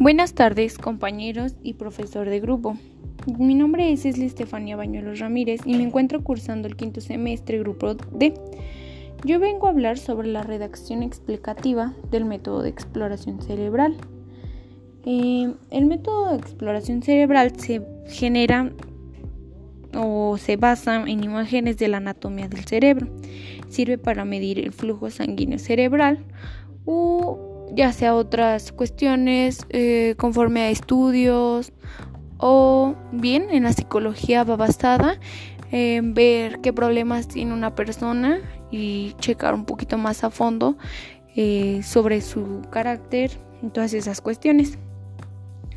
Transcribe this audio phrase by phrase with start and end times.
[0.00, 2.78] Buenas tardes, compañeros y profesor de grupo.
[3.38, 7.92] Mi nombre es Esli Estefania Bañuelos Ramírez y me encuentro cursando el quinto semestre grupo
[7.92, 8.32] D.
[9.26, 13.94] Yo vengo a hablar sobre la redacción explicativa del método de exploración cerebral.
[15.04, 18.72] Eh, el método de exploración cerebral se genera
[19.94, 23.06] o se basa en imágenes de la anatomía del cerebro.
[23.68, 26.24] Sirve para medir el flujo sanguíneo cerebral
[26.86, 31.72] o ya sea otras cuestiones eh, conforme a estudios
[32.38, 35.18] o bien en la psicología va basada
[35.70, 40.76] en ver qué problemas tiene una persona y checar un poquito más a fondo
[41.36, 43.30] eh, sobre su carácter
[43.62, 44.78] y todas esas cuestiones.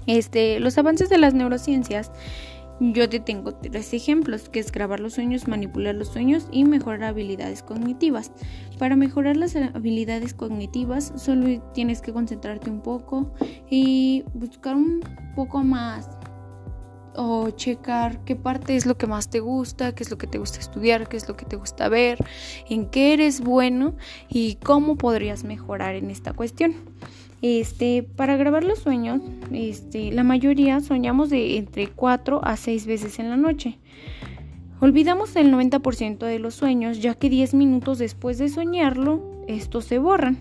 [0.08, 2.12] Este, los avances de las neurociencias
[2.80, 7.04] yo te tengo tres ejemplos, que es grabar los sueños, manipular los sueños y mejorar
[7.04, 8.32] habilidades cognitivas.
[8.80, 13.34] Para mejorar las habilidades cognitivas solo tienes que concentrarte un poco
[13.70, 15.02] y buscar un
[15.36, 16.10] poco más
[17.16, 20.38] o checar qué parte es lo que más te gusta, qué es lo que te
[20.38, 22.18] gusta estudiar, qué es lo que te gusta ver,
[22.70, 23.96] en qué eres bueno
[24.30, 26.74] y cómo podrías mejorar en esta cuestión.
[27.44, 29.20] Este, para grabar los sueños,
[29.52, 33.80] este, la mayoría soñamos de entre 4 a 6 veces en la noche.
[34.80, 40.00] Olvidamos el 90% de los sueños, ya que 10 minutos después de soñarlo, estos se
[40.00, 40.38] borran.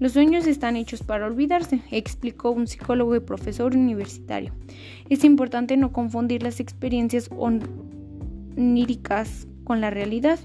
[0.00, 4.52] Los sueños están hechos para olvidarse, explicó un psicólogo y profesor universitario.
[5.08, 7.30] Es importante no confundir las experiencias
[8.56, 10.40] oníricas con la realidad.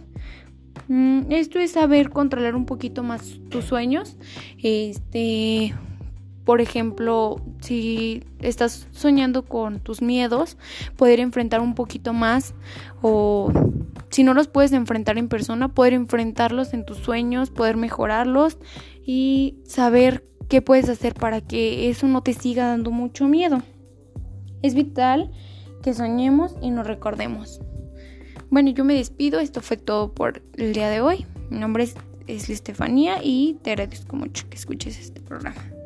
[0.87, 4.17] Mm, esto es saber controlar un poquito más tus sueños.
[4.61, 5.73] Este,
[6.45, 10.57] por ejemplo, si estás soñando con tus miedos,
[10.95, 12.53] poder enfrentar un poquito más
[13.01, 13.51] o
[14.09, 18.57] si no los puedes enfrentar en persona, poder enfrentarlos en tus sueños, poder mejorarlos
[19.05, 23.61] y saber qué puedes hacer para que eso no te siga dando mucho miedo.
[24.61, 25.31] Es vital
[25.83, 27.61] que soñemos y nos recordemos.
[28.49, 29.39] Bueno, yo me despido.
[29.39, 31.25] Esto fue todo por el día de hoy.
[31.49, 31.95] Mi nombre es,
[32.27, 35.76] es Estefanía y te agradezco mucho que escuches este programa.